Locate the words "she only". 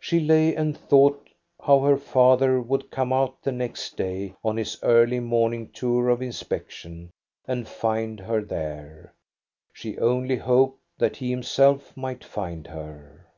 9.72-10.38